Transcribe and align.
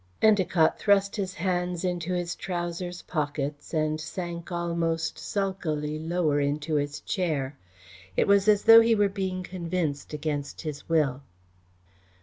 Endacott 0.19 0.79
thrust 0.79 1.15
his 1.15 1.35
hands 1.35 1.83
into 1.85 2.11
his 2.11 2.33
trousers 2.35 3.03
pockets 3.03 3.71
and 3.71 4.01
sank 4.01 4.51
almost 4.51 5.19
sulkily 5.19 5.99
lower 5.99 6.39
into 6.39 6.73
his 6.73 7.01
chair. 7.01 7.55
It 8.17 8.25
was 8.27 8.47
as 8.47 8.63
though 8.63 8.81
he 8.81 8.95
were 8.95 9.09
being 9.09 9.43
convinced 9.43 10.11
against 10.11 10.61
his 10.61 10.89
will. 10.89 11.21